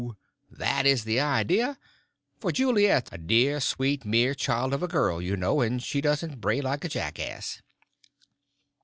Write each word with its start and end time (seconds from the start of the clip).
that 0.49 0.87
is 0.87 1.03
the 1.03 1.19
idea; 1.19 1.77
for 2.39 2.51
Juliet's 2.51 3.11
a 3.13 3.19
dear 3.19 3.59
sweet 3.59 4.03
mere 4.03 4.33
child 4.33 4.73
of 4.73 4.81
a 4.81 4.87
girl, 4.87 5.21
you 5.21 5.37
know, 5.37 5.61
and 5.61 5.79
she 5.83 6.01
doesn't 6.01 6.41
bray 6.41 6.59
like 6.59 6.83
a 6.83 6.89
jackass." 6.89 7.61